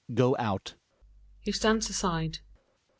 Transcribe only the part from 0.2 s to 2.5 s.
out. He stands aside.